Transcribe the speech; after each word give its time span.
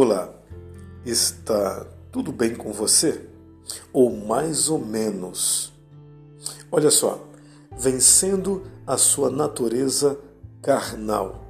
Olá, 0.00 0.32
está 1.04 1.84
tudo 2.12 2.30
bem 2.30 2.54
com 2.54 2.72
você? 2.72 3.20
Ou 3.92 4.16
mais 4.16 4.68
ou 4.68 4.78
menos? 4.78 5.72
Olha 6.70 6.88
só, 6.88 7.26
vencendo 7.76 8.62
a 8.86 8.96
sua 8.96 9.28
natureza 9.28 10.16
carnal. 10.62 11.44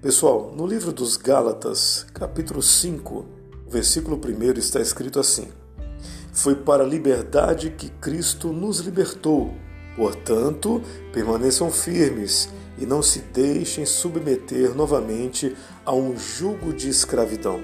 Pessoal, 0.00 0.52
no 0.52 0.66
livro 0.66 0.90
dos 0.90 1.16
Gálatas, 1.16 2.04
capítulo 2.12 2.60
5, 2.60 3.24
versículo 3.68 4.16
1 4.16 4.58
está 4.58 4.80
escrito 4.80 5.20
assim: 5.20 5.46
Foi 6.32 6.56
para 6.56 6.82
a 6.82 6.88
liberdade 6.88 7.70
que 7.70 7.88
Cristo 7.88 8.48
nos 8.48 8.80
libertou. 8.80 9.54
Portanto, 9.94 10.82
permaneçam 11.12 11.70
firmes 11.70 12.48
e 12.82 12.86
não 12.86 13.00
se 13.00 13.20
deixem 13.20 13.86
submeter 13.86 14.74
novamente 14.74 15.56
a 15.86 15.94
um 15.94 16.18
jugo 16.18 16.72
de 16.72 16.88
escravidão. 16.88 17.60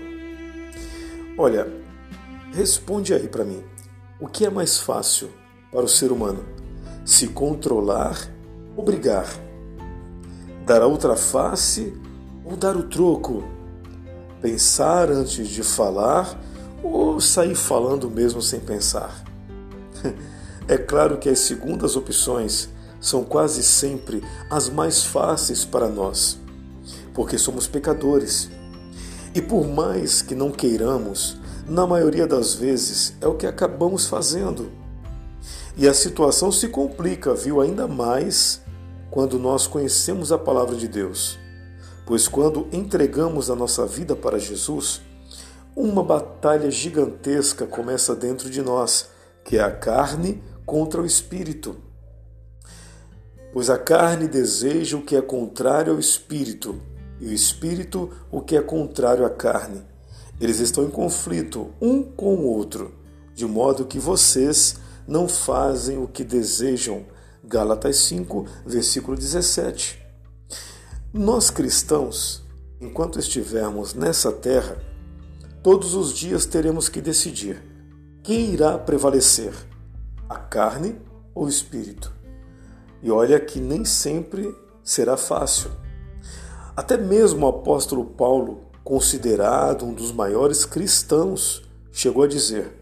Olha, 1.37 1.67
responde 2.53 3.13
aí 3.13 3.27
para 3.27 3.45
mim. 3.45 3.65
O 4.21 4.29
que 4.29 4.47
é 4.47 4.51
mais 4.51 4.79
fácil 4.79 5.29
para 5.73 5.85
o 5.85 5.89
ser 5.89 6.13
humano? 6.13 6.45
Se 7.05 7.27
controlar 7.27 8.17
ou 8.77 8.85
brigar? 8.85 9.27
Dar 10.65 10.83
a 10.83 10.87
outra 10.87 11.17
face 11.17 11.93
ou 12.45 12.57
dar 12.57 12.77
o 12.77 12.85
troco? 12.85 13.43
Pensar 14.41 15.11
antes 15.11 15.49
de 15.49 15.65
falar 15.65 16.41
ou 16.81 17.21
sair 17.21 17.57
falando 17.57 18.09
mesmo 18.09 18.41
sem 18.41 18.61
pensar? 18.61 19.25
É 20.71 20.77
claro 20.77 21.17
que 21.17 21.31
as 21.31 21.39
segundas 21.39 21.97
opções 21.97 22.69
são 23.01 23.25
quase 23.25 23.63
sempre 23.63 24.23
as 24.51 24.69
mais 24.69 25.05
fáceis 25.05 25.65
para 25.65 25.89
nós, 25.89 26.39
porque 27.15 27.39
somos 27.39 27.67
pecadores. 27.67 28.51
E 29.35 29.43
por 29.43 29.67
mais 29.67 30.23
que 30.23 30.35
não 30.35 30.51
queiramos, 30.51 31.37
na 31.69 31.87
maioria 31.87 32.27
das 32.27 32.55
vezes 32.55 33.15
é 33.21 33.27
o 33.27 33.35
que 33.35 33.47
acabamos 33.47 34.07
fazendo. 34.07 34.73
E 35.77 35.87
a 35.87 35.95
situação 35.95 36.51
se 36.51 36.69
complica, 36.69 37.35
viu, 37.35 37.61
ainda 37.61 37.87
mais 37.87 38.61
quando 39.11 39.39
nós 39.39 39.67
conhecemos 39.67 40.33
a 40.33 40.39
palavra 40.39 40.75
de 40.75 40.89
Deus. 40.89 41.39
Pois 42.05 42.27
quando 42.27 42.67
entregamos 42.73 43.51
a 43.51 43.55
nossa 43.55 43.87
vida 43.87 44.17
para 44.17 44.39
Jesus, 44.39 45.03
uma 45.77 46.03
batalha 46.03 46.71
gigantesca 46.71 47.67
começa 47.67 48.17
dentro 48.17 48.51
de 48.51 48.61
nós, 48.61 49.11
que 49.45 49.59
é 49.59 49.63
a 49.63 49.71
carne 49.71 50.43
contra 50.67 51.01
o 51.01 51.07
espírito. 51.07 51.77
Pois 53.59 53.71
a 53.71 53.77
carne 53.77 54.29
deseja 54.29 54.97
o 54.97 55.03
que 55.03 55.17
é 55.17 55.21
contrário 55.21 55.93
ao 55.93 55.99
espírito, 55.99 56.81
e 57.21 57.27
o 57.27 57.33
espírito 57.33 58.09
o 58.31 58.41
que 58.41 58.57
é 58.57 58.63
contrário 58.63 59.27
à 59.27 59.31
carne. 59.31 59.83
Eles 60.41 60.61
estão 60.61 60.85
em 60.85 60.89
conflito 60.89 61.69
um 61.81 62.05
com 62.05 62.37
o 62.37 62.45
outro, 62.45 62.95
de 63.35 63.45
modo 63.45 63.85
que 63.85 63.99
vocês 63.99 64.77
não 65.09 65.27
fazem 65.27 65.99
o 65.99 66.07
que 66.07 66.23
desejam. 66.23 67.05
Gálatas 67.43 67.97
5, 67.97 68.47
versículo 68.65 69.17
17. 69.17 70.07
Nós 71.13 71.51
cristãos, 71.51 72.45
enquanto 72.81 73.19
estivermos 73.19 73.93
nessa 73.93 74.31
terra, 74.31 74.81
todos 75.65 75.95
os 75.97 76.13
dias 76.13 76.47
teremos 76.47 76.89
que 76.89 77.01
decidir 77.01 77.61
quem 78.23 78.53
irá 78.53 78.79
prevalecer, 78.79 79.53
a 80.29 80.37
carne 80.37 80.95
ou 81.35 81.47
o 81.47 81.49
espírito. 81.49 82.18
E 83.03 83.11
olha 83.11 83.39
que 83.39 83.61
nem 83.61 83.85
sempre 83.85 84.55
será 84.83 85.17
fácil. 85.17 85.71
Até 86.77 86.97
mesmo 86.97 87.45
o 87.45 87.49
apóstolo 87.49 88.05
Paulo, 88.05 88.61
considerado 88.85 89.85
um 89.85 89.93
dos 89.93 90.13
maiores 90.13 90.65
cristãos, 90.65 91.63
chegou 91.93 92.23
a 92.25 92.29
dizer: 92.29 92.73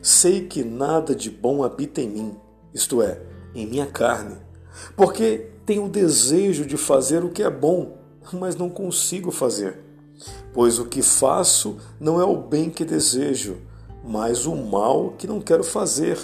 Sei 0.00 0.46
que 0.46 0.64
nada 0.64 1.14
de 1.14 1.30
bom 1.30 1.62
habita 1.62 2.00
em 2.00 2.08
mim, 2.08 2.36
isto 2.72 3.02
é, 3.02 3.20
em 3.54 3.66
minha 3.66 3.86
carne, 3.86 4.36
porque 4.96 5.50
tenho 5.66 5.88
desejo 5.88 6.64
de 6.64 6.76
fazer 6.76 7.24
o 7.24 7.30
que 7.30 7.42
é 7.42 7.50
bom, 7.50 7.98
mas 8.32 8.56
não 8.56 8.70
consigo 8.70 9.30
fazer. 9.30 9.78
Pois 10.52 10.78
o 10.78 10.86
que 10.86 11.02
faço 11.02 11.76
não 11.98 12.20
é 12.20 12.24
o 12.24 12.36
bem 12.36 12.70
que 12.70 12.84
desejo, 12.84 13.58
mas 14.04 14.46
o 14.46 14.54
mal 14.54 15.14
que 15.18 15.26
não 15.26 15.40
quero 15.40 15.64
fazer. 15.64 16.18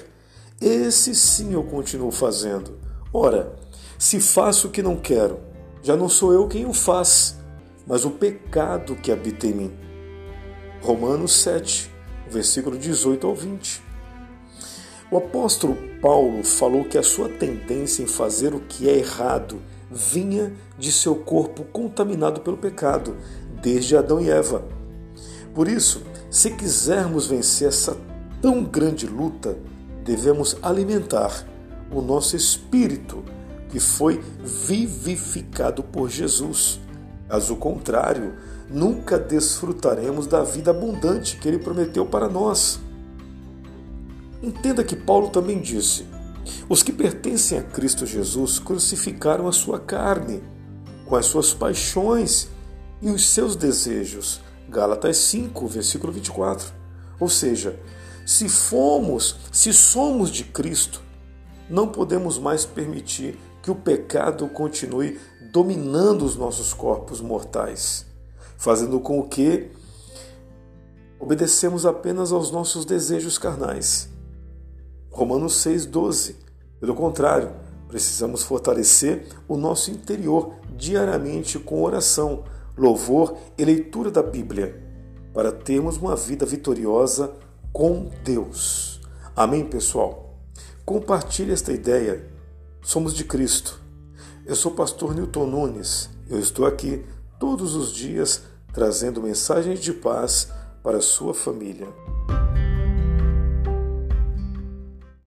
Esse 0.61 1.15
sim 1.15 1.55
eu 1.55 1.63
continuo 1.65 2.11
fazendo. 2.11 2.79
Ora, 3.21 3.53
se 3.99 4.21
faço 4.21 4.69
o 4.69 4.71
que 4.71 4.81
não 4.81 4.95
quero, 4.95 5.41
já 5.83 5.97
não 5.97 6.09
sou 6.09 6.33
eu 6.33 6.47
quem 6.47 6.65
o 6.67 6.73
faz, 6.73 7.37
mas 7.85 8.05
o 8.05 8.13
pecado 8.13 8.95
que 8.95 9.11
habita 9.11 9.45
em 9.49 9.53
mim. 9.53 9.73
Romanos 10.81 11.33
7, 11.43 11.91
versículo 12.31 12.79
18 12.79 13.27
ao 13.27 13.35
20. 13.35 13.83
O 15.11 15.17
apóstolo 15.17 15.77
Paulo 16.01 16.45
falou 16.45 16.85
que 16.85 16.97
a 16.97 17.03
sua 17.03 17.29
tendência 17.29 18.05
em 18.05 18.07
fazer 18.07 18.55
o 18.55 18.61
que 18.61 18.89
é 18.89 18.97
errado 18.97 19.61
vinha 19.91 20.53
de 20.79 20.93
seu 20.93 21.17
corpo 21.17 21.65
contaminado 21.65 22.43
pelo 22.43 22.57
pecado, 22.57 23.17
desde 23.61 23.97
Adão 23.97 24.21
e 24.21 24.31
Eva. 24.31 24.65
Por 25.53 25.67
isso, 25.67 26.05
se 26.31 26.53
quisermos 26.53 27.27
vencer 27.27 27.67
essa 27.67 27.97
tão 28.41 28.63
grande 28.63 29.09
luta, 29.09 29.59
devemos 30.05 30.57
alimentar 30.63 31.58
o 31.91 32.01
nosso 32.01 32.37
espírito, 32.37 33.25
que 33.71 33.81
foi 33.81 34.23
vivificado 34.43 35.83
por 35.83 36.09
Jesus. 36.09 36.81
Caso 37.29 37.57
contrário, 37.57 38.35
nunca 38.71 39.19
desfrutaremos 39.19 40.27
da 40.27 40.43
vida 40.43 40.71
abundante 40.71 41.37
que 41.37 41.49
ele 41.49 41.59
prometeu 41.59 42.07
para 42.07 42.29
nós. 42.29 42.81
Entenda 44.43 44.85
que 44.85 44.97
Paulo 44.97 45.29
também 45.29 45.61
disse: 45.61 46.07
os 46.69 46.83
que 46.83 46.93
pertencem 46.93 47.59
a 47.59 47.63
Cristo 47.63 48.07
Jesus 48.07 48.59
crucificaram 48.59 49.49
a 49.49 49.53
sua 49.53 49.79
carne, 49.79 50.43
com 51.07 51.17
as 51.17 51.27
suas 51.27 51.53
paixões 51.53 52.49
e 53.01 53.11
os 53.11 53.29
seus 53.29 53.57
desejos. 53.57 54.41
Gálatas 54.69 55.17
5, 55.17 55.67
versículo 55.67 56.13
24. 56.13 56.73
Ou 57.19 57.29
seja, 57.29 57.79
se 58.25 58.49
fomos, 58.49 59.37
se 59.51 59.73
somos 59.73 60.31
de 60.31 60.45
Cristo, 60.45 61.03
não 61.69 61.89
podemos 61.89 62.39
mais 62.39 62.65
permitir 62.65 63.39
que 63.63 63.71
o 63.71 63.75
pecado 63.75 64.49
continue 64.49 65.19
dominando 65.53 66.25
os 66.25 66.37
nossos 66.37 66.73
corpos 66.73 67.21
mortais, 67.21 68.07
fazendo 68.57 69.01
com 69.01 69.23
que 69.29 69.71
obedecemos 71.19 71.85
apenas 71.85 72.33
aos 72.33 72.51
nossos 72.51 72.85
desejos 72.85 73.39
carnais. 73.39 74.09
Romanos 75.11 75.55
6,12. 75.65 76.37
Pelo 76.81 76.95
contrário, 76.95 77.53
precisamos 77.89 78.43
fortalecer 78.43 79.27
o 79.49 79.57
nosso 79.57 79.91
interior 79.91 80.55
diariamente 80.77 81.59
com 81.59 81.83
oração, 81.83 82.45
louvor 82.77 83.37
e 83.57 83.65
leitura 83.65 84.11
da 84.11 84.23
Bíblia, 84.23 84.81
para 85.35 85.51
termos 85.51 85.97
uma 85.97 86.15
vida 86.15 86.47
vitoriosa 86.47 87.33
com 87.73 88.11
Deus. 88.23 89.01
Amém, 89.35 89.65
pessoal? 89.65 90.28
Compartilhe 90.89 91.53
esta 91.53 91.71
ideia. 91.71 92.27
Somos 92.81 93.13
de 93.13 93.23
Cristo. 93.23 93.79
Eu 94.47 94.57
sou 94.57 94.73
o 94.73 94.75
pastor 94.75 95.15
Newton 95.15 95.45
Nunes. 95.45 96.09
Eu 96.31 96.39
estou 96.39 96.65
aqui 96.65 97.05
todos 97.39 97.75
os 97.75 97.93
dias 97.93 98.45
trazendo 98.73 99.21
mensagens 99.21 99.81
de 99.81 99.93
paz 99.93 100.51
para 100.83 100.97
a 100.97 101.03
sua 101.03 101.35
família. 101.35 101.87